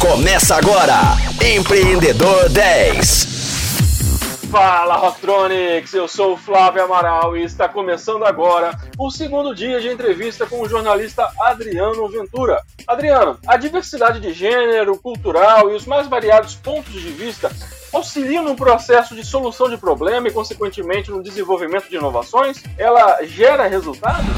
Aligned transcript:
Começa 0.00 0.54
agora, 0.54 1.16
Empreendedor 1.44 2.48
10. 2.50 3.26
Fala 4.48 4.96
Rocktronics, 4.96 5.92
eu 5.92 6.06
sou 6.06 6.34
o 6.34 6.36
Flávio 6.36 6.84
Amaral 6.84 7.36
e 7.36 7.42
está 7.42 7.68
começando 7.68 8.24
agora 8.24 8.78
o 8.96 9.10
segundo 9.10 9.52
dia 9.52 9.80
de 9.80 9.88
entrevista 9.88 10.46
com 10.46 10.60
o 10.62 10.68
jornalista 10.68 11.28
Adriano 11.40 12.08
Ventura. 12.08 12.62
Adriano, 12.86 13.38
a 13.44 13.56
diversidade 13.56 14.20
de 14.20 14.32
gênero, 14.32 14.96
cultural 14.98 15.68
e 15.72 15.74
os 15.74 15.84
mais 15.84 16.06
variados 16.06 16.54
pontos 16.54 16.92
de 16.92 17.10
vista 17.10 17.50
auxiliam 17.92 18.44
no 18.44 18.54
processo 18.54 19.16
de 19.16 19.24
solução 19.24 19.68
de 19.68 19.76
problema 19.76 20.28
e, 20.28 20.32
consequentemente, 20.32 21.10
no 21.10 21.24
desenvolvimento 21.24 21.90
de 21.90 21.96
inovações? 21.96 22.62
Ela 22.78 23.18
gera 23.24 23.66
resultados? 23.66 24.30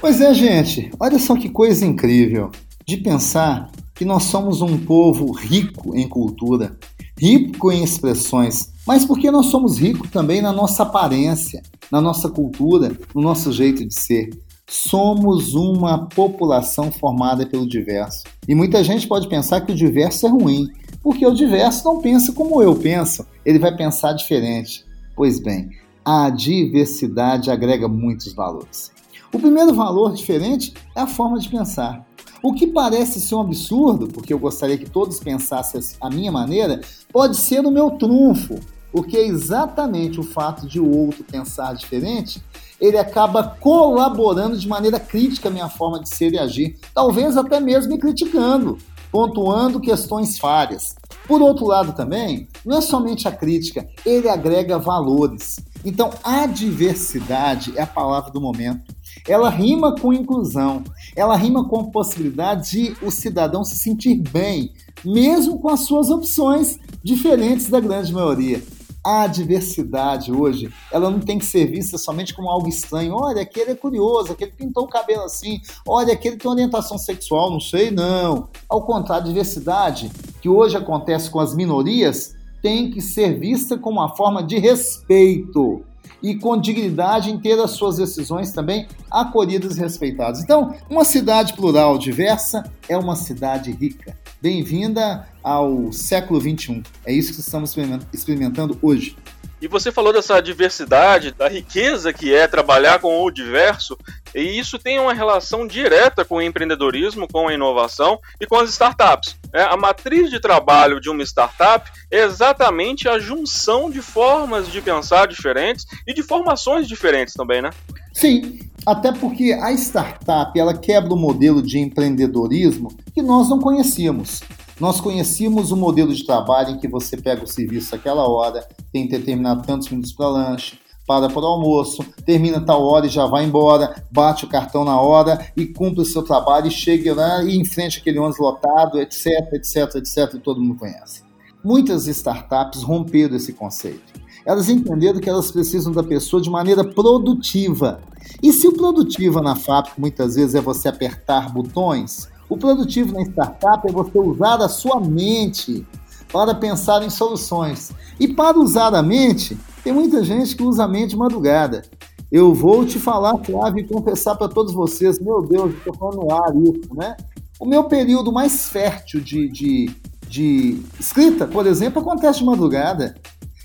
Pois 0.00 0.20
é, 0.20 0.34
gente, 0.34 0.90
olha 0.98 1.20
só 1.20 1.36
que 1.36 1.48
coisa 1.48 1.86
incrível 1.86 2.50
de 2.84 2.96
pensar 2.96 3.70
que 4.00 4.04
nós 4.06 4.22
somos 4.22 4.62
um 4.62 4.78
povo 4.78 5.30
rico 5.30 5.94
em 5.94 6.08
cultura, 6.08 6.74
rico 7.18 7.70
em 7.70 7.84
expressões, 7.84 8.72
mas 8.86 9.04
porque 9.04 9.30
nós 9.30 9.48
somos 9.48 9.76
ricos 9.76 10.08
também 10.08 10.40
na 10.40 10.54
nossa 10.54 10.84
aparência, 10.84 11.62
na 11.92 12.00
nossa 12.00 12.30
cultura, 12.30 12.98
no 13.14 13.20
nosso 13.20 13.52
jeito 13.52 13.86
de 13.86 13.92
ser. 13.92 14.30
Somos 14.66 15.52
uma 15.52 16.08
população 16.08 16.90
formada 16.90 17.44
pelo 17.44 17.68
diverso. 17.68 18.24
E 18.48 18.54
muita 18.54 18.82
gente 18.82 19.06
pode 19.06 19.28
pensar 19.28 19.60
que 19.60 19.72
o 19.72 19.76
diverso 19.76 20.26
é 20.26 20.30
ruim, 20.30 20.70
porque 21.02 21.26
o 21.26 21.34
diverso 21.34 21.84
não 21.84 22.00
pensa 22.00 22.32
como 22.32 22.62
eu 22.62 22.74
penso, 22.74 23.26
ele 23.44 23.58
vai 23.58 23.76
pensar 23.76 24.14
diferente. 24.14 24.82
Pois 25.14 25.38
bem, 25.38 25.68
a 26.02 26.30
diversidade 26.30 27.50
agrega 27.50 27.86
muitos 27.86 28.32
valores. 28.32 28.90
O 29.30 29.38
primeiro 29.38 29.74
valor 29.74 30.14
diferente 30.14 30.72
é 30.96 31.02
a 31.02 31.06
forma 31.06 31.38
de 31.38 31.50
pensar. 31.50 32.09
O 32.42 32.54
que 32.54 32.66
parece 32.66 33.20
ser 33.20 33.34
um 33.34 33.42
absurdo, 33.42 34.08
porque 34.08 34.32
eu 34.32 34.38
gostaria 34.38 34.78
que 34.78 34.88
todos 34.88 35.20
pensassem 35.20 35.80
a 36.00 36.08
minha 36.08 36.32
maneira, 36.32 36.80
pode 37.12 37.36
ser 37.36 37.60
o 37.60 37.70
meu 37.70 37.90
trunfo, 37.92 38.58
porque 38.90 39.18
é 39.18 39.26
exatamente 39.26 40.18
o 40.18 40.22
fato 40.22 40.66
de 40.66 40.80
o 40.80 40.90
outro 40.90 41.22
pensar 41.22 41.74
diferente, 41.74 42.42
ele 42.80 42.96
acaba 42.96 43.44
colaborando 43.60 44.56
de 44.56 44.66
maneira 44.66 44.98
crítica 44.98 45.48
à 45.48 45.52
minha 45.52 45.68
forma 45.68 46.00
de 46.00 46.08
ser 46.08 46.32
e 46.32 46.38
agir, 46.38 46.78
talvez 46.94 47.36
até 47.36 47.60
mesmo 47.60 47.92
me 47.92 47.98
criticando, 47.98 48.78
pontuando 49.12 49.78
questões 49.78 50.38
falhas. 50.38 50.96
Por 51.28 51.42
outro 51.42 51.66
lado 51.66 51.92
também, 51.92 52.48
não 52.64 52.78
é 52.78 52.80
somente 52.80 53.28
a 53.28 53.32
crítica, 53.32 53.86
ele 54.04 54.28
agrega 54.30 54.78
valores. 54.78 55.60
Então, 55.84 56.10
a 56.24 56.46
diversidade 56.46 57.72
é 57.76 57.82
a 57.82 57.86
palavra 57.86 58.30
do 58.30 58.40
momento. 58.40 58.94
Ela 59.28 59.50
rima 59.50 59.94
com 59.94 60.12
inclusão, 60.12 60.82
ela 61.14 61.36
rima 61.36 61.68
com 61.68 61.80
a 61.80 61.90
possibilidade 61.90 62.70
de 62.70 62.96
o 63.04 63.10
cidadão 63.10 63.64
se 63.64 63.76
sentir 63.76 64.14
bem, 64.14 64.72
mesmo 65.04 65.58
com 65.58 65.68
as 65.68 65.80
suas 65.80 66.10
opções 66.10 66.78
diferentes 67.02 67.68
da 67.68 67.80
grande 67.80 68.12
maioria. 68.12 68.62
A 69.02 69.26
diversidade 69.26 70.30
hoje, 70.30 70.70
ela 70.92 71.10
não 71.10 71.20
tem 71.20 71.38
que 71.38 71.46
ser 71.46 71.64
vista 71.64 71.96
somente 71.96 72.34
como 72.34 72.50
algo 72.50 72.68
estranho. 72.68 73.14
Olha, 73.14 73.40
aquele 73.40 73.70
é 73.70 73.74
curioso, 73.74 74.32
aquele 74.32 74.52
pintou 74.52 74.84
o 74.84 74.88
cabelo 74.88 75.22
assim. 75.22 75.58
Olha, 75.88 76.12
aquele 76.12 76.36
tem 76.36 76.50
orientação 76.50 76.98
sexual, 76.98 77.50
não 77.50 77.60
sei, 77.60 77.90
não. 77.90 78.48
Ao 78.68 78.82
contrário, 78.82 79.24
a 79.24 79.28
diversidade 79.28 80.10
que 80.42 80.50
hoje 80.50 80.76
acontece 80.76 81.30
com 81.30 81.40
as 81.40 81.54
minorias 81.54 82.36
tem 82.60 82.90
que 82.90 83.00
ser 83.00 83.38
vista 83.38 83.78
como 83.78 84.00
uma 84.00 84.14
forma 84.14 84.42
de 84.42 84.58
respeito 84.58 85.82
e 86.22 86.36
com 86.36 86.60
dignidade 86.60 87.30
em 87.30 87.38
ter 87.38 87.58
as 87.58 87.72
suas 87.72 87.96
decisões 87.96 88.52
também 88.52 88.86
acolhidas 89.10 89.76
e 89.76 89.80
respeitadas. 89.80 90.42
Então, 90.42 90.74
uma 90.88 91.04
cidade 91.04 91.54
plural 91.54 91.98
diversa 91.98 92.64
é 92.88 92.96
uma 92.96 93.16
cidade 93.16 93.70
rica. 93.70 94.16
Bem-vinda 94.40 95.26
ao 95.42 95.92
século 95.92 96.40
XXI. 96.40 96.82
É 97.04 97.12
isso 97.12 97.34
que 97.34 97.40
estamos 97.40 97.74
experimentando 98.12 98.78
hoje. 98.80 99.16
E 99.60 99.68
você 99.68 99.92
falou 99.92 100.12
dessa 100.12 100.40
diversidade, 100.40 101.32
da 101.32 101.48
riqueza 101.48 102.12
que 102.12 102.34
é 102.34 102.46
trabalhar 102.46 102.98
com 102.98 103.22
o 103.22 103.30
diverso, 103.30 103.96
e 104.34 104.58
isso 104.58 104.78
tem 104.78 104.98
uma 104.98 105.12
relação 105.12 105.66
direta 105.66 106.24
com 106.24 106.36
o 106.36 106.42
empreendedorismo, 106.42 107.28
com 107.28 107.48
a 107.48 107.54
inovação 107.54 108.18
e 108.40 108.46
com 108.46 108.56
as 108.56 108.70
startups. 108.70 109.36
É, 109.52 109.62
a 109.62 109.76
matriz 109.76 110.30
de 110.30 110.40
trabalho 110.40 111.00
de 111.00 111.10
uma 111.10 111.22
startup 111.24 111.90
é 112.10 112.22
exatamente 112.22 113.08
a 113.08 113.18
junção 113.18 113.90
de 113.90 114.00
formas 114.00 114.70
de 114.70 114.80
pensar 114.80 115.26
diferentes 115.26 115.84
e 116.06 116.14
de 116.14 116.22
formações 116.22 116.88
diferentes 116.88 117.34
também, 117.34 117.60
né? 117.60 117.70
Sim, 118.12 118.60
até 118.86 119.12
porque 119.12 119.52
a 119.52 119.72
startup 119.72 120.58
ela 120.58 120.76
quebra 120.76 121.12
o 121.12 121.16
modelo 121.16 121.62
de 121.62 121.78
empreendedorismo 121.78 122.96
que 123.14 123.22
nós 123.22 123.48
não 123.48 123.58
conhecíamos. 123.58 124.40
Nós 124.80 124.98
conhecíamos 124.98 125.70
o 125.70 125.76
modelo 125.76 126.14
de 126.14 126.24
trabalho 126.24 126.70
em 126.70 126.78
que 126.78 126.88
você 126.88 127.14
pega 127.14 127.44
o 127.44 127.46
serviço 127.46 127.94
àquela 127.94 128.26
hora, 128.26 128.66
tem 128.90 129.06
determinado 129.06 129.62
tantos 129.62 129.90
minutos 129.90 130.10
para 130.10 130.26
lanche, 130.26 130.78
para 131.06 131.28
para 131.28 131.42
o 131.42 131.46
almoço, 131.46 132.02
termina 132.24 132.64
tal 132.64 132.82
hora 132.84 133.04
e 133.04 133.10
já 133.10 133.26
vai 133.26 133.44
embora, 133.44 134.02
bate 134.10 134.46
o 134.46 134.48
cartão 134.48 134.82
na 134.82 134.98
hora 134.98 135.44
e 135.54 135.66
cumpre 135.66 136.00
o 136.00 136.04
seu 136.04 136.22
trabalho 136.22 136.68
e 136.68 136.70
chega 136.70 137.14
lá 137.14 137.42
e 137.42 137.58
enfrenta 137.58 137.98
aquele 137.98 138.18
ônibus 138.18 138.38
lotado, 138.38 138.98
etc, 138.98 139.26
etc, 139.52 139.96
etc, 139.96 140.34
e 140.34 140.38
todo 140.38 140.62
mundo 140.62 140.78
conhece. 140.78 141.22
Muitas 141.62 142.06
startups 142.06 142.82
romperam 142.82 143.36
esse 143.36 143.52
conceito. 143.52 144.18
Elas 144.46 144.70
entenderam 144.70 145.20
que 145.20 145.28
elas 145.28 145.50
precisam 145.50 145.92
da 145.92 146.02
pessoa 146.02 146.40
de 146.40 146.48
maneira 146.48 146.82
produtiva. 146.82 148.00
E 148.42 148.50
se 148.50 148.66
o 148.66 148.72
produtiva 148.72 149.42
na 149.42 149.54
fábrica 149.54 149.96
muitas 149.98 150.36
vezes 150.36 150.54
é 150.54 150.60
você 150.60 150.88
apertar 150.88 151.52
botões, 151.52 152.30
o 152.50 152.58
produtivo 152.58 153.14
na 153.14 153.22
startup 153.22 153.88
é 153.88 153.92
você 153.92 154.18
usar 154.18 154.56
a 154.56 154.68
sua 154.68 155.00
mente 155.00 155.86
para 156.32 156.52
pensar 156.52 157.02
em 157.02 157.08
soluções. 157.08 157.92
E 158.18 158.26
para 158.26 158.58
usar 158.58 158.92
a 158.94 159.02
mente, 159.02 159.56
tem 159.84 159.92
muita 159.92 160.22
gente 160.24 160.56
que 160.56 160.62
usa 160.62 160.84
a 160.84 160.88
mente 160.88 161.16
madrugada. 161.16 161.82
Eu 162.30 162.52
vou 162.52 162.84
te 162.84 162.98
falar, 162.98 163.38
Flávio, 163.38 163.84
e 163.84 163.88
confessar 163.88 164.34
para 164.34 164.48
todos 164.48 164.72
vocês, 164.72 165.18
meu 165.20 165.42
Deus, 165.42 165.72
estou 165.74 165.94
falando 165.94 166.24
no 166.24 166.32
ar 166.32 166.54
isso, 166.56 166.94
né? 166.94 167.16
O 167.58 167.66
meu 167.66 167.84
período 167.84 168.32
mais 168.32 168.68
fértil 168.68 169.20
de, 169.20 169.48
de, 169.48 169.90
de 170.28 170.82
escrita, 170.98 171.46
por 171.46 171.66
exemplo, 171.66 172.02
acontece 172.02 172.40
de 172.40 172.44
madrugada. 172.44 173.14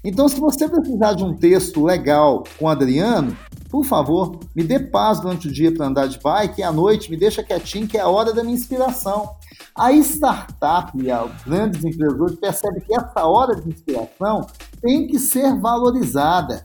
Então, 0.04 0.28
se 0.30 0.40
você 0.40 0.68
precisar 0.70 1.14
de 1.14 1.24
um 1.24 1.34
texto 1.34 1.84
legal 1.84 2.44
com 2.60 2.66
o 2.66 2.70
Adriano, 2.70 3.36
por 3.76 3.84
favor, 3.84 4.40
me 4.56 4.64
dê 4.64 4.80
paz 4.80 5.20
durante 5.20 5.50
o 5.50 5.52
dia 5.52 5.70
para 5.70 5.88
andar 5.88 6.08
de 6.08 6.18
bike 6.18 6.62
e 6.62 6.64
à 6.64 6.72
noite 6.72 7.12
me 7.12 7.18
deixa 7.18 7.44
quietinho, 7.44 7.86
que 7.86 7.98
é 7.98 8.00
a 8.00 8.08
hora 8.08 8.34
da 8.34 8.42
minha 8.42 8.56
inspiração. 8.56 9.32
A 9.78 9.92
startup 9.92 10.98
e 10.98 11.12
os 11.12 11.44
grandes 11.44 11.84
empresas 11.84 12.36
percebem 12.38 12.80
que 12.80 12.96
essa 12.96 13.26
hora 13.26 13.54
de 13.54 13.68
inspiração 13.68 14.48
tem 14.82 15.06
que 15.08 15.20
ser 15.20 15.60
valorizada. 15.60 16.64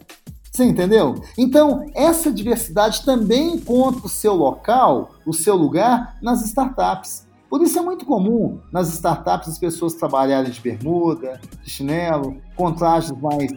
Você 0.53 0.63
entendeu? 0.63 1.21
Então, 1.37 1.85
essa 1.97 2.31
diversidade 2.31 3.05
também 3.05 3.55
encontra 3.55 4.07
o 4.07 4.09
seu 4.09 4.35
local, 4.35 5.11
o 5.27 5.33
seu 5.33 5.57
lugar 5.57 6.17
nas 6.23 6.47
startups. 6.47 7.27
Por 7.49 7.61
isso 7.61 7.77
é 7.77 7.83
muito 7.83 8.07
comum 8.07 8.61
nas 8.73 8.89
startups 8.95 9.49
as 9.49 9.59
pessoas 9.59 9.95
trabalharem 9.95 10.53
de 10.53 10.61
bermuda, 10.61 11.41
de 11.65 11.71
chinelo, 11.71 12.37
com 12.55 12.73
trajes 12.73 13.11
mais 13.21 13.51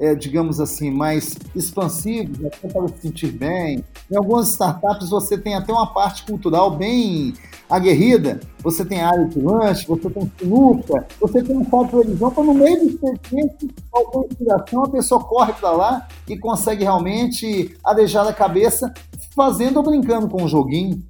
é, 0.00 0.14
digamos 0.14 0.58
assim, 0.58 0.90
mais 0.90 1.36
expansivos, 1.54 2.42
até 2.44 2.68
para 2.68 2.88
se 2.88 3.02
sentir 3.02 3.30
bem. 3.30 3.84
Em 4.10 4.16
algumas 4.16 4.48
startups 4.48 5.10
você 5.10 5.36
tem 5.36 5.54
até 5.54 5.70
uma 5.70 5.92
parte 5.92 6.24
cultural 6.24 6.74
bem 6.74 7.34
aguerrida. 7.68 8.40
Você 8.62 8.82
tem 8.84 9.02
área 9.02 9.26
de 9.26 9.38
lanche, 9.38 9.86
você 9.86 10.08
tem 10.08 10.32
sinuca, 10.38 11.06
você 11.20 11.42
tem 11.42 11.56
um 11.56 11.64
foco 11.64 11.84
de 11.84 11.90
televisão, 12.02 12.30
para 12.30 12.44
no 12.44 12.54
meio 12.54 12.80
do 12.80 12.86
expediente, 12.88 13.68
qualquer 13.90 14.26
inspiração, 14.30 14.84
a 14.84 14.88
pessoa 14.88 15.22
corre 15.22 15.52
para 15.52 15.70
lá 15.70 16.08
e 16.26 16.38
consegue 16.38 16.82
realmente 16.82 17.76
arejar 17.84 18.26
a 18.26 18.32
cabeça 18.32 18.92
fazendo 19.36 19.76
ou 19.76 19.82
brincando 19.82 20.28
com 20.28 20.42
um 20.42 20.48
joguinho. 20.48 21.04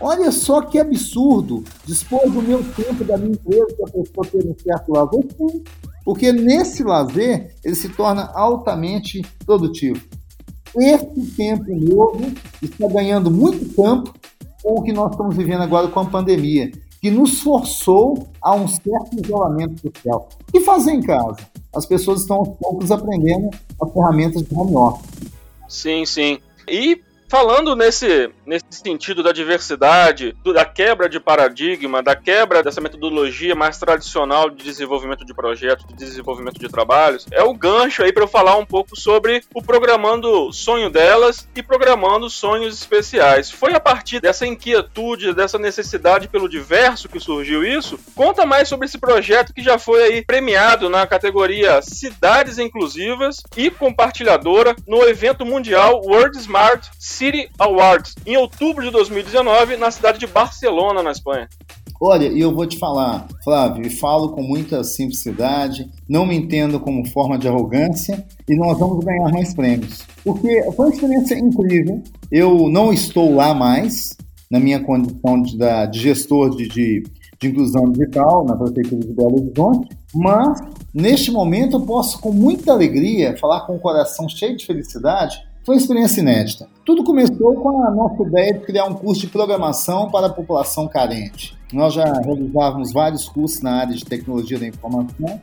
Olha 0.00 0.32
só 0.32 0.62
que 0.62 0.80
absurdo 0.80 1.62
dispor 1.84 2.28
do 2.28 2.42
meu 2.42 2.58
tempo, 2.74 3.04
da 3.04 3.16
minha 3.16 3.32
empresa, 3.32 3.66
que 3.66 3.82
a 3.82 3.86
pessoa 3.86 4.26
ter 4.26 4.44
um 4.44 4.54
certo 4.58 4.92
lazer. 4.92 5.24
Porque 6.04 6.32
nesse 6.32 6.82
lazer 6.82 7.54
ele 7.64 7.74
se 7.74 7.88
torna 7.88 8.30
altamente 8.34 9.22
produtivo. 9.44 10.00
Esse 10.76 11.30
tempo 11.36 11.74
novo 11.74 12.32
está 12.62 12.88
ganhando 12.88 13.30
muito 13.30 13.74
campo 13.74 14.12
com 14.62 14.80
o 14.80 14.82
que 14.82 14.92
nós 14.92 15.10
estamos 15.10 15.36
vivendo 15.36 15.62
agora 15.62 15.88
com 15.88 16.00
a 16.00 16.04
pandemia, 16.06 16.70
que 17.00 17.10
nos 17.10 17.40
forçou 17.40 18.28
a 18.40 18.54
um 18.54 18.66
certo 18.68 19.20
isolamento 19.22 19.80
social. 19.80 20.28
Que 20.50 20.60
fazer 20.60 20.92
em 20.92 21.02
casa? 21.02 21.36
As 21.74 21.84
pessoas 21.84 22.22
estão 22.22 22.36
aos 22.38 22.48
poucos 22.58 22.90
aprendendo 22.90 23.50
as 23.80 23.92
ferramentas 23.92 24.42
de 24.42 24.54
home 24.54 24.76
office. 24.76 25.10
Sim, 25.68 26.06
sim. 26.06 26.38
E 26.68 27.00
falando 27.28 27.74
nesse 27.74 28.30
nesse 28.46 28.64
sentido 28.70 29.22
da 29.22 29.32
diversidade, 29.32 30.36
da 30.44 30.64
quebra 30.64 31.08
de 31.08 31.20
paradigma, 31.20 32.02
da 32.02 32.14
quebra 32.14 32.62
dessa 32.62 32.80
metodologia 32.80 33.54
mais 33.54 33.78
tradicional 33.78 34.50
de 34.50 34.64
desenvolvimento 34.64 35.24
de 35.24 35.34
projetos, 35.34 35.86
de 35.86 35.94
desenvolvimento 35.94 36.58
de 36.58 36.68
trabalhos, 36.68 37.26
é 37.30 37.42
o 37.42 37.54
gancho 37.54 38.02
aí 38.02 38.12
para 38.12 38.24
eu 38.24 38.28
falar 38.28 38.56
um 38.56 38.66
pouco 38.66 38.98
sobre 38.98 39.42
o 39.54 39.62
programando 39.62 40.52
sonho 40.52 40.90
delas 40.90 41.48
e 41.54 41.62
programando 41.62 42.28
sonhos 42.28 42.74
especiais. 42.74 43.50
Foi 43.50 43.74
a 43.74 43.80
partir 43.80 44.20
dessa 44.20 44.46
inquietude, 44.46 45.34
dessa 45.34 45.58
necessidade 45.58 46.28
pelo 46.28 46.48
diverso 46.48 47.08
que 47.08 47.20
surgiu 47.20 47.64
isso? 47.64 47.98
Conta 48.14 48.44
mais 48.44 48.68
sobre 48.68 48.86
esse 48.86 48.98
projeto 48.98 49.52
que 49.54 49.62
já 49.62 49.78
foi 49.78 50.02
aí 50.02 50.24
premiado 50.24 50.88
na 50.88 51.06
categoria 51.06 51.80
Cidades 51.82 52.58
Inclusivas 52.58 53.42
e 53.56 53.70
Compartilhadora 53.70 54.74
no 54.86 55.02
evento 55.04 55.44
mundial 55.44 56.00
World 56.04 56.38
Smart 56.38 56.90
City 56.98 57.48
Awards, 57.58 58.14
em 58.26 58.36
outubro 58.42 58.84
de 58.84 58.90
2019, 58.90 59.76
na 59.76 59.90
cidade 59.90 60.18
de 60.18 60.26
Barcelona, 60.26 61.02
na 61.02 61.10
Espanha. 61.10 61.48
Olha, 62.04 62.26
e 62.26 62.40
eu 62.40 62.52
vou 62.52 62.66
te 62.66 62.78
falar, 62.78 63.28
Flávio, 63.44 63.88
falo 63.98 64.30
com 64.30 64.42
muita 64.42 64.82
simplicidade, 64.82 65.88
não 66.08 66.26
me 66.26 66.34
entendo 66.34 66.80
como 66.80 67.06
forma 67.06 67.38
de 67.38 67.46
arrogância, 67.46 68.26
e 68.48 68.56
nós 68.56 68.76
vamos 68.76 69.04
ganhar 69.04 69.30
mais 69.30 69.54
prêmios. 69.54 70.04
Porque 70.24 70.62
foi 70.72 70.86
uma 70.86 70.94
experiência 70.94 71.38
incrível. 71.38 72.02
Eu 72.30 72.68
não 72.68 72.92
estou 72.92 73.36
lá 73.36 73.54
mais, 73.54 74.16
na 74.50 74.58
minha 74.58 74.80
condição 74.80 75.40
de, 75.40 75.56
de 75.92 75.98
gestor 76.00 76.50
de, 76.56 76.66
de, 76.66 77.04
de 77.40 77.48
inclusão 77.48 77.84
digital 77.92 78.44
na 78.44 78.56
Prefeitura 78.56 79.06
de 79.06 79.12
Belo 79.12 79.40
Horizonte, 79.40 79.96
mas 80.12 80.58
neste 80.92 81.30
momento 81.30 81.76
eu 81.76 81.82
posso, 81.82 82.20
com 82.20 82.32
muita 82.32 82.72
alegria, 82.72 83.36
falar 83.38 83.60
com 83.60 83.76
o 83.76 83.80
coração 83.80 84.28
cheio 84.28 84.56
de 84.56 84.66
felicidade 84.66 85.40
foi 85.64 85.76
uma 85.76 85.80
experiência 85.80 86.20
inédita. 86.20 86.68
Tudo 86.84 87.04
começou 87.04 87.54
com 87.54 87.82
a 87.84 87.90
nossa 87.90 88.22
ideia 88.22 88.54
de 88.54 88.60
criar 88.60 88.84
um 88.86 88.94
curso 88.94 89.20
de 89.22 89.28
programação 89.28 90.10
para 90.10 90.26
a 90.26 90.30
população 90.30 90.88
carente. 90.88 91.56
Nós 91.72 91.94
já 91.94 92.04
realizávamos 92.04 92.92
vários 92.92 93.28
cursos 93.28 93.62
na 93.62 93.76
área 93.76 93.94
de 93.94 94.04
tecnologia 94.04 94.58
da 94.58 94.66
informação 94.66 95.40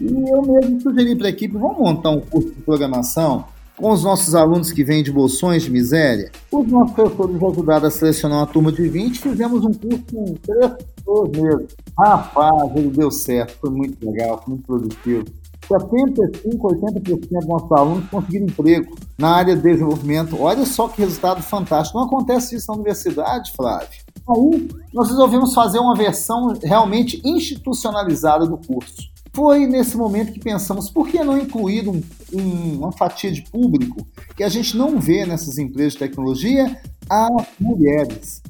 e 0.00 0.06
eu 0.06 0.42
mesmo 0.42 0.80
sugeri 0.80 1.14
para 1.14 1.28
a 1.28 1.30
equipe, 1.30 1.56
vamos 1.56 1.78
montar 1.78 2.10
um 2.10 2.20
curso 2.20 2.50
de 2.50 2.60
programação 2.62 3.44
com 3.76 3.90
os 3.90 4.04
nossos 4.04 4.34
alunos 4.34 4.70
que 4.72 4.84
vêm 4.84 5.02
de 5.02 5.10
bolsões 5.10 5.62
de 5.62 5.70
miséria. 5.70 6.30
Os 6.50 6.66
nossos 6.66 6.94
professores 6.94 7.42
ajudaram 7.42 7.86
a 7.86 7.90
selecionar 7.90 8.38
uma 8.38 8.46
turma 8.46 8.72
de 8.72 8.88
20 8.88 9.20
fizemos 9.20 9.64
um 9.64 9.72
curso 9.72 10.04
em 10.12 10.34
três 10.34 10.72
pessoas 10.96 11.30
mesmo. 11.30 11.66
Rapaz, 11.98 12.76
ele 12.76 12.88
deu 12.88 13.10
certo, 13.10 13.56
foi 13.60 13.70
muito 13.70 14.04
legal, 14.04 14.42
foi 14.44 14.54
muito 14.54 14.66
produtivo. 14.66 15.24
75, 15.66 16.68
80% 16.68 17.28
dos 17.28 17.46
nossos 17.46 17.72
alunos 17.72 18.08
conseguiram 18.08 18.46
emprego 18.46 18.96
na 19.18 19.36
área 19.36 19.56
de 19.56 19.62
desenvolvimento. 19.62 20.40
Olha 20.40 20.64
só 20.66 20.88
que 20.88 21.00
resultado 21.00 21.42
fantástico. 21.42 21.98
Não 21.98 22.06
acontece 22.06 22.56
isso 22.56 22.66
na 22.68 22.74
universidade, 22.74 23.52
Flávio. 23.52 23.88
Aí, 24.28 24.68
nós 24.92 25.08
resolvemos 25.08 25.52
fazer 25.54 25.78
uma 25.78 25.94
versão 25.94 26.54
realmente 26.62 27.20
institucionalizada 27.24 28.46
do 28.46 28.56
curso. 28.56 29.14
Foi 29.34 29.66
nesse 29.66 29.96
momento 29.96 30.32
que 30.32 30.38
pensamos, 30.38 30.88
por 30.88 31.08
que 31.08 31.22
não 31.22 31.36
incluir 31.36 31.88
um, 31.88 32.00
um, 32.32 32.78
uma 32.78 32.92
fatia 32.92 33.32
de 33.32 33.42
público 33.42 34.06
que 34.36 34.44
a 34.44 34.48
gente 34.48 34.76
não 34.76 35.00
vê 35.00 35.26
nessas 35.26 35.58
empresas 35.58 35.94
de 35.94 35.98
tecnologia, 35.98 36.80
as 37.10 37.46
mulheres. 37.58 38.40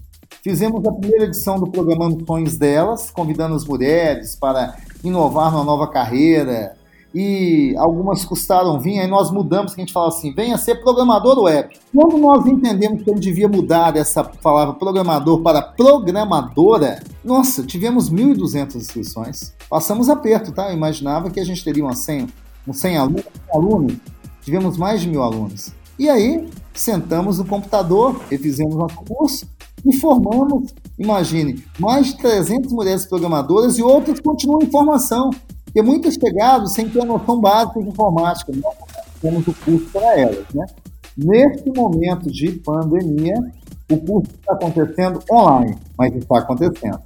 Fizemos 0.43 0.87
a 0.87 0.93
primeira 0.93 1.25
edição 1.25 1.59
do 1.59 1.71
Programando 1.71 2.23
Sonhos 2.27 2.59
delas, 2.59 3.11
convidando 3.11 3.55
as 3.55 3.65
mulheres 3.65 4.37
para 4.37 4.77
inovar 5.03 5.51
numa 5.51 5.65
nova 5.65 5.89
carreira, 5.89 6.77
e 7.15 7.77
algumas 7.79 8.25
custaram 8.25 8.81
vir, 8.81 8.99
aí 8.99 9.07
nós 9.07 9.31
mudamos, 9.31 9.73
que 9.73 9.81
a 9.81 9.85
gente 9.85 9.93
fala 9.93 10.09
assim, 10.09 10.35
venha 10.35 10.59
ser 10.59 10.83
programador 10.83 11.39
web. 11.45 11.73
Quando 11.95 12.19
nós 12.19 12.45
entendemos 12.45 13.03
que 13.03 13.11
ele 13.11 13.21
devia 13.21 13.49
mudar 13.49 13.97
essa 13.97 14.25
palavra 14.25 14.75
programador 14.75 15.41
para 15.41 15.63
programadora, 15.63 17.01
nossa, 17.25 17.63
tivemos 17.63 18.11
1.200 18.11 18.75
inscrições. 18.75 19.55
Passamos 19.71 20.11
aperto, 20.11 20.51
tá? 20.51 20.71
Eu 20.71 20.77
imaginava 20.77 21.31
que 21.31 21.39
a 21.39 21.45
gente 21.45 21.63
teria 21.63 21.85
uma 21.85 21.95
100, 21.95 22.27
um 22.67 22.73
100 22.73 22.97
alunos, 22.97 23.25
alunos, 23.53 23.97
tivemos 24.43 24.77
mais 24.77 25.01
de 25.01 25.09
mil 25.09 25.23
alunos. 25.23 25.73
E 25.97 26.11
aí, 26.11 26.49
sentamos 26.75 27.39
no 27.39 27.45
computador, 27.45 28.21
refizemos 28.29 28.75
nosso 28.75 28.97
curso 28.97 29.47
e 29.87 29.97
formamos, 29.97 30.75
imagine, 30.99 31.63
mais 31.79 32.07
de 32.07 32.17
300 32.17 32.73
mulheres 32.73 33.07
programadoras 33.07 33.79
e 33.79 33.83
outras 33.83 34.19
continuam 34.19 34.63
em 34.63 34.71
formação. 34.71 35.31
Porque 35.75 35.83
muitas 35.83 36.15
chegaram 36.15 36.69
sem 36.69 36.89
ter 36.89 37.03
a 37.03 37.05
noção 37.05 37.41
básica 37.41 37.83
de 37.83 37.89
informática. 37.89 38.53
Nós 38.55 38.77
temos 39.21 39.45
o 39.49 39.53
curso 39.53 39.91
para 39.93 40.21
elas. 40.21 40.47
Né? 40.55 40.67
Neste 41.17 41.69
momento 41.69 42.31
de 42.31 42.53
pandemia, 42.53 43.35
o 43.91 43.99
curso 43.99 44.31
está 44.39 44.55
acontecendo 44.55 45.21
online, 45.29 45.77
mas 45.99 46.15
está 46.15 46.39
acontecendo. 46.39 47.01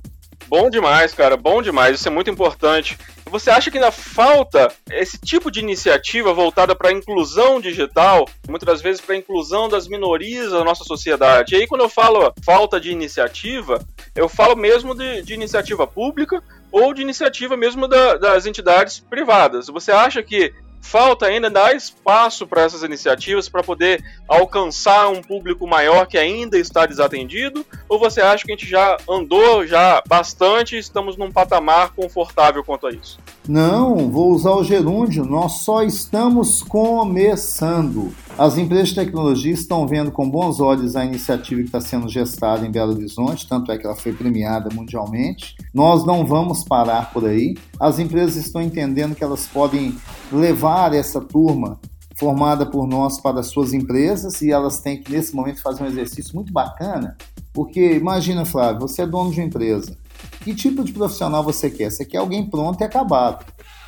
Bom 0.49 0.69
demais, 0.69 1.15
cara, 1.15 1.35
bom 1.35 1.63
demais. 1.63 1.95
Isso 1.95 2.09
é 2.09 2.11
muito 2.11 2.29
importante. 2.29 2.99
Você 3.31 3.51
acha 3.51 3.71
que 3.71 3.79
ainda 3.79 3.91
falta 3.91 4.69
esse 4.91 5.19
tipo 5.19 5.51
de 5.51 5.61
iniciativa 5.61 6.33
voltada 6.35 6.75
para 6.75 6.91
a 6.91 6.93
inclusão 6.93 7.61
digital, 7.61 8.27
muitas 8.49 8.67
das 8.67 8.83
vezes 8.83 9.01
para 9.01 9.15
a 9.15 9.19
inclusão 9.19 9.69
das 9.69 9.89
minorias 9.89 10.53
da 10.53 10.63
nossa 10.63 10.85
sociedade? 10.85 11.55
E 11.55 11.59
aí, 11.59 11.67
quando 11.67 11.83
eu 11.83 11.89
falo 11.89 12.33
falta 12.45 12.79
de 12.79 12.91
iniciativa, 12.91 13.83
eu 14.15 14.29
falo 14.29 14.57
mesmo 14.57 14.95
de, 14.95 15.23
de 15.23 15.35
iniciativa 15.35 15.87
pública, 15.87 16.43
ou 16.71 16.93
de 16.93 17.03
iniciativa 17.03 17.57
mesmo 17.57 17.87
da, 17.89 18.17
das 18.17 18.47
entidades 18.47 19.01
privadas. 19.01 19.69
Você 19.69 19.93
acha 19.93 20.23
que 20.23 20.53
falta 20.81 21.27
ainda 21.27 21.51
dar 21.51 21.75
espaço 21.75 22.47
para 22.47 22.63
essas 22.63 22.83
iniciativas 22.83 23.49
para 23.49 23.63
poder 23.63 24.03
alcançar 24.27 25.09
um 25.09 25.21
público 25.23 25.67
maior 25.67 26.07
que 26.07 26.17
ainda 26.17 26.59
está 26.59 26.87
desatendido? 26.87 27.65
Ou 27.89 27.99
você 27.99 28.21
acha 28.21 28.45
que 28.45 28.53
a 28.53 28.57
gente 28.57 28.69
já 28.69 28.97
andou 29.09 29.67
já 29.67 30.03
bastante 30.07 30.77
e 30.77 30.79
estamos 30.79 31.17
num 31.17 31.31
patamar 31.31 31.93
confortável 31.95 32.65
quanto 32.65 32.87
a 32.87 32.91
isso? 32.91 33.19
Não, 33.47 34.11
vou 34.11 34.31
usar 34.31 34.53
o 34.53 34.65
gerúndio, 34.65 35.25
nós 35.25 35.61
só 35.61 35.83
estamos 35.83 36.63
começando. 36.63 38.13
As 38.39 38.57
empresas 38.57 38.91
de 38.91 38.95
tecnologia 38.95 39.53
estão 39.53 39.85
vendo 39.85 40.13
com 40.13 40.31
bons 40.31 40.61
olhos 40.61 40.95
a 40.95 41.05
iniciativa 41.05 41.61
que 41.61 41.67
está 41.67 41.81
sendo 41.81 42.09
gestada 42.09 42.65
em 42.65 42.71
Belo 42.71 42.93
Horizonte, 42.93 43.49
tanto 43.49 43.73
é 43.73 43.77
que 43.77 43.85
ela 43.85 43.97
foi 43.97 44.13
premiada 44.13 44.69
mundialmente. 44.73 45.57
Nós 45.75 46.07
não 46.07 46.25
vamos 46.25 46.63
parar 46.63 47.13
por 47.13 47.27
aí. 47.27 47.57
As 47.81 47.99
empresas 47.99 48.37
estão 48.37 48.63
entendendo 48.63 49.17
que 49.17 49.25
elas 49.25 49.49
podem 49.49 49.93
levar 50.31 50.95
essa 50.95 51.21
turma 51.21 51.81
formada 52.17 52.65
por 52.65 52.87
nós 52.87 53.21
para 53.21 53.41
as 53.41 53.49
suas 53.49 53.73
empresas 53.73 54.41
e 54.41 54.53
elas 54.53 54.79
têm 54.79 55.03
que, 55.03 55.11
nesse 55.11 55.35
momento, 55.35 55.61
fazer 55.61 55.83
um 55.83 55.87
exercício 55.87 56.33
muito 56.37 56.53
bacana, 56.53 57.17
porque 57.53 57.95
imagina, 57.97 58.45
Flávio, 58.45 58.83
você 58.83 59.03
é 59.03 59.07
dono 59.07 59.33
de 59.33 59.41
uma 59.41 59.47
empresa. 59.47 59.97
Que 60.43 60.55
tipo 60.55 60.85
de 60.85 60.93
profissional 60.93 61.43
você 61.43 61.69
quer? 61.69 61.91
Você 61.91 62.05
quer 62.05 62.19
alguém 62.19 62.49
pronto 62.49 62.81
e 62.81 62.85
acabado. 62.85 63.45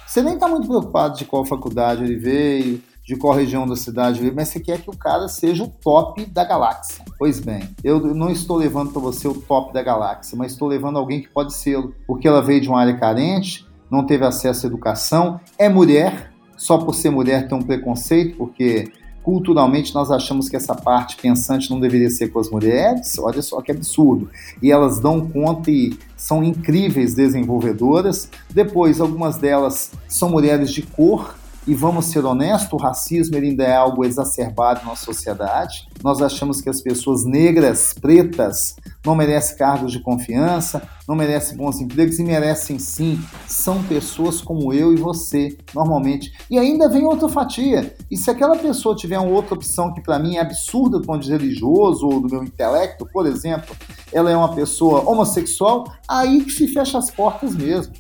Você 0.09 0.23
nem 0.25 0.35
está 0.35 0.49
muito 0.49 0.67
preocupado 0.67 1.17
de 1.17 1.25
qual 1.25 1.45
faculdade 1.45 2.03
ele 2.03 2.17
veio, 2.17 2.83
de 3.05 3.17
qual 3.17 3.35
região 3.35 3.67
da 3.67 3.77
cidade, 3.77 4.31
mas 4.35 4.49
você 4.49 4.61
quer 4.61 4.81
que 4.81 4.91
o 4.91 4.97
cara 4.97 5.27
seja 5.29 5.65
o 5.65 5.69
top 5.69 6.25
da 6.27 6.45
galáxia. 6.45 7.05
Pois 7.19 7.41
bem, 7.41 7.69
eu 7.83 8.15
não 8.15 8.31
estou 8.31 8.57
levando 8.57 8.93
para 8.93 9.01
você 9.01 9.27
o 9.27 9.35
top 9.35 9.73
da 9.73 9.83
galáxia, 9.83 10.37
mas 10.37 10.53
estou 10.53 10.69
levando 10.69 10.99
alguém 10.99 11.21
que 11.21 11.29
pode 11.29 11.55
ser, 11.55 11.79
porque 12.07 12.29
ela 12.29 12.43
veio 12.43 12.61
de 12.61 12.69
uma 12.69 12.81
área 12.81 12.97
carente, 12.97 13.67
não 13.91 14.07
teve 14.07 14.25
acesso 14.25 14.67
à 14.67 14.69
educação, 14.69 15.41
é 15.59 15.69
mulher, 15.69 16.31
só 16.57 16.79
por 16.79 16.95
ser 16.95 17.11
mulher 17.11 17.49
tem 17.49 17.59
um 17.59 17.63
preconceito, 17.63 18.37
porque 18.37 18.93
culturalmente 19.23 19.95
nós 19.95 20.11
achamos 20.11 20.49
que 20.49 20.57
essa 20.57 20.75
parte 20.75 21.17
pensante 21.17 21.71
não 21.71 21.81
deveria 21.81 22.11
ser 22.11 22.29
com 22.29 22.39
as 22.39 22.51
mulheres, 22.51 23.19
olha 23.19 23.43
só 23.43 23.61
que 23.61 23.71
absurdo. 23.71 24.31
E 24.63 24.71
elas 24.71 24.99
dão 24.99 25.29
conta 25.29 25.71
e 25.71 25.97
são 26.17 26.43
incríveis 26.43 27.15
desenvolvedoras. 27.15 28.31
Depois, 28.51 29.01
algumas 29.01 29.37
delas 29.37 29.93
são 30.09 30.31
mulheres 30.31 30.73
de 30.73 30.83
cor, 30.83 31.35
e 31.71 31.75
vamos 31.75 32.07
ser 32.07 32.25
honestos, 32.25 32.73
o 32.73 32.77
racismo 32.77 33.37
ainda 33.37 33.63
é 33.63 33.77
algo 33.77 34.05
exacerbado 34.05 34.85
na 34.85 34.97
sociedade. 34.97 35.87
Nós 36.03 36.21
achamos 36.21 36.61
que 36.61 36.69
as 36.69 36.81
pessoas 36.81 37.25
negras, 37.25 37.95
pretas, 37.95 38.75
não 39.07 39.15
merecem 39.15 39.57
cargos 39.57 39.93
de 39.93 40.01
confiança, 40.01 40.83
não 41.07 41.15
merecem 41.15 41.57
bons 41.57 41.81
empregos 41.81 42.19
e 42.19 42.25
merecem 42.25 42.77
sim. 42.81 43.23
São 43.47 43.85
pessoas 43.85 44.41
como 44.41 44.73
eu 44.73 44.93
e 44.93 44.97
você, 44.97 45.57
normalmente. 45.73 46.33
E 46.51 46.59
ainda 46.59 46.89
vem 46.89 47.05
outra 47.05 47.29
fatia. 47.29 47.95
E 48.11 48.17
se 48.17 48.29
aquela 48.33 48.57
pessoa 48.57 48.97
tiver 48.97 49.21
uma 49.21 49.31
outra 49.31 49.55
opção 49.55 49.95
que 49.95 50.01
para 50.01 50.19
mim 50.19 50.39
é 50.39 50.41
absurda 50.41 50.99
do 50.99 51.07
ponto 51.07 51.23
de 51.23 51.31
religioso 51.31 52.05
ou 52.05 52.21
do 52.21 52.29
meu 52.29 52.43
intelecto, 52.43 53.07
por 53.13 53.29
exemplo, 53.29 53.77
ela 54.13 54.29
é 54.29 54.37
uma 54.37 54.57
pessoa 54.57 55.09
homossexual, 55.09 55.93
aí 56.09 56.43
que 56.43 56.51
se 56.51 56.67
fecha 56.67 56.99
as 56.99 57.13
portas 57.13 57.55
mesmo. 57.55 57.93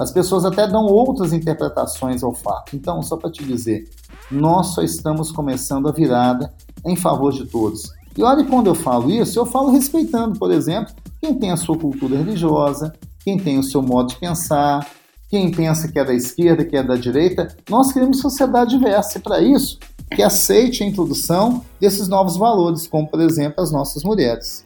As 0.00 0.10
pessoas 0.10 0.46
até 0.46 0.66
dão 0.66 0.86
outras 0.86 1.30
interpretações 1.34 2.22
ao 2.22 2.32
fato. 2.32 2.74
Então, 2.74 3.02
só 3.02 3.18
para 3.18 3.30
te 3.30 3.44
dizer, 3.44 3.86
nós 4.30 4.68
só 4.68 4.80
estamos 4.80 5.30
começando 5.30 5.86
a 5.86 5.92
virada 5.92 6.54
em 6.86 6.96
favor 6.96 7.30
de 7.30 7.44
todos. 7.44 7.92
E 8.16 8.22
olha, 8.22 8.42
quando 8.44 8.68
eu 8.68 8.74
falo 8.74 9.10
isso, 9.10 9.38
eu 9.38 9.44
falo 9.44 9.70
respeitando, 9.70 10.38
por 10.38 10.50
exemplo, 10.50 10.94
quem 11.20 11.34
tem 11.34 11.52
a 11.52 11.56
sua 11.56 11.76
cultura 11.76 12.16
religiosa, 12.16 12.94
quem 13.22 13.38
tem 13.38 13.58
o 13.58 13.62
seu 13.62 13.82
modo 13.82 14.08
de 14.08 14.16
pensar, 14.16 14.88
quem 15.28 15.50
pensa 15.50 15.86
que 15.86 15.98
é 15.98 16.04
da 16.04 16.14
esquerda, 16.14 16.64
que 16.64 16.78
é 16.78 16.82
da 16.82 16.96
direita. 16.96 17.54
Nós 17.68 17.92
queremos 17.92 18.20
sociedade 18.20 18.70
diversa 18.70 19.18
e 19.18 19.20
para 19.20 19.42
isso 19.42 19.78
que 20.16 20.22
aceite 20.22 20.82
a 20.82 20.86
introdução 20.86 21.62
desses 21.78 22.08
novos 22.08 22.38
valores, 22.38 22.86
como, 22.86 23.06
por 23.06 23.20
exemplo, 23.20 23.62
as 23.62 23.70
nossas 23.70 24.02
mulheres. 24.02 24.64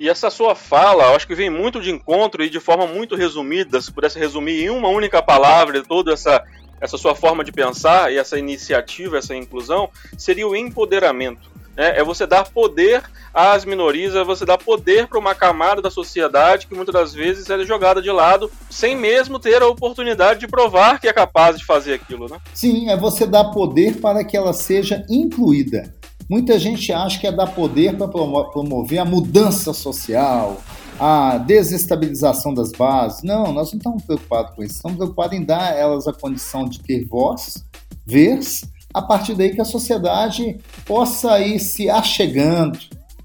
E 0.00 0.08
essa 0.08 0.30
sua 0.30 0.54
fala, 0.54 1.04
eu 1.04 1.16
acho 1.16 1.26
que 1.26 1.34
vem 1.34 1.50
muito 1.50 1.80
de 1.80 1.90
encontro 1.90 2.42
e 2.44 2.48
de 2.48 2.60
forma 2.60 2.86
muito 2.86 3.16
resumida, 3.16 3.80
se 3.80 3.92
pudesse 3.92 4.18
resumir 4.18 4.62
em 4.62 4.70
uma 4.70 4.88
única 4.88 5.20
palavra 5.20 5.82
toda 5.82 6.12
essa, 6.12 6.42
essa 6.80 6.96
sua 6.96 7.16
forma 7.16 7.42
de 7.42 7.50
pensar 7.50 8.12
e 8.12 8.16
essa 8.16 8.38
iniciativa, 8.38 9.18
essa 9.18 9.34
inclusão, 9.34 9.90
seria 10.16 10.46
o 10.46 10.54
empoderamento. 10.54 11.50
Né? 11.76 11.98
É 11.98 12.04
você 12.04 12.26
dar 12.26 12.48
poder 12.48 13.02
às 13.34 13.64
minorias, 13.64 14.14
é 14.14 14.22
você 14.22 14.44
dar 14.44 14.58
poder 14.58 15.08
para 15.08 15.18
uma 15.18 15.34
camada 15.34 15.82
da 15.82 15.90
sociedade 15.90 16.68
que 16.68 16.74
muitas 16.74 16.92
das 16.92 17.12
vezes 17.12 17.50
é 17.50 17.64
jogada 17.64 18.00
de 18.00 18.10
lado, 18.10 18.50
sem 18.70 18.96
mesmo 18.96 19.38
ter 19.38 19.62
a 19.62 19.66
oportunidade 19.66 20.40
de 20.40 20.46
provar 20.46 21.00
que 21.00 21.08
é 21.08 21.12
capaz 21.12 21.58
de 21.58 21.64
fazer 21.64 21.94
aquilo. 21.94 22.28
Né? 22.28 22.38
Sim, 22.54 22.88
é 22.88 22.96
você 22.96 23.26
dar 23.26 23.44
poder 23.46 23.96
para 24.00 24.24
que 24.24 24.36
ela 24.36 24.52
seja 24.52 25.04
incluída. 25.08 25.97
Muita 26.28 26.58
gente 26.58 26.92
acha 26.92 27.18
que 27.18 27.26
é 27.26 27.32
dar 27.32 27.46
poder 27.46 27.96
para 27.96 28.06
promover 28.06 28.98
a 28.98 29.04
mudança 29.04 29.72
social, 29.72 30.60
a 31.00 31.38
desestabilização 31.38 32.52
das 32.52 32.70
bases. 32.70 33.22
Não, 33.22 33.52
nós 33.52 33.72
não 33.72 33.78
estamos 33.78 34.02
preocupados 34.02 34.54
com 34.54 34.62
isso. 34.62 34.74
Estamos 34.74 34.98
preocupados 34.98 35.38
em 35.38 35.44
dar 35.44 35.72
a 35.72 35.74
elas 35.74 36.06
a 36.06 36.12
condição 36.12 36.68
de 36.68 36.80
ter 36.80 37.06
voz, 37.06 37.64
vez, 38.04 38.62
a 38.92 39.00
partir 39.00 39.34
daí 39.34 39.54
que 39.54 39.60
a 39.60 39.64
sociedade 39.64 40.58
possa 40.84 41.40
ir 41.40 41.58
se 41.60 41.88
achegando, 41.88 42.78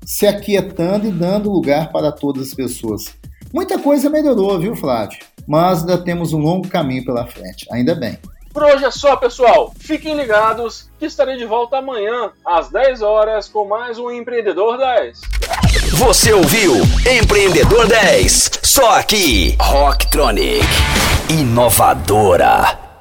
se 0.05 0.25
aquietando 0.25 1.07
e 1.07 1.11
dando 1.11 1.51
lugar 1.51 1.91
para 1.91 2.09
todas 2.09 2.47
as 2.47 2.53
pessoas. 2.53 3.05
Muita 3.53 3.77
coisa 3.77 4.09
melhorou, 4.09 4.57
viu, 4.59 4.75
Flávio? 4.75 5.19
Mas 5.45 5.81
ainda 5.81 5.97
temos 5.97 6.31
um 6.31 6.39
longo 6.39 6.69
caminho 6.69 7.03
pela 7.03 7.27
frente, 7.27 7.67
ainda 7.69 7.93
bem. 7.93 8.17
Por 8.53 8.63
hoje 8.63 8.85
é 8.85 8.91
só, 8.91 9.15
pessoal. 9.15 9.73
Fiquem 9.79 10.15
ligados 10.15 10.87
que 10.99 11.07
estarei 11.07 11.37
de 11.37 11.45
volta 11.45 11.77
amanhã, 11.77 12.31
às 12.45 12.69
10 12.69 13.01
horas, 13.01 13.49
com 13.49 13.65
mais 13.65 13.97
um 13.97 14.11
Empreendedor 14.11 14.77
10. 14.77 15.21
Você 15.93 16.31
ouviu 16.33 16.75
Empreendedor 17.11 17.87
10, 17.87 18.51
só 18.61 18.99
aqui, 18.99 19.57
Rocktronic, 19.59 20.63
inovadora. 21.29 22.92